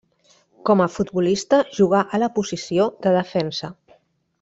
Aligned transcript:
Com 0.69 0.81
a 0.85 0.87
futbolista 0.93 1.61
jugà 1.77 2.01
a 2.19 2.23
la 2.25 2.33
posició 2.41 2.91
de 3.07 3.15
defensa. 3.23 3.75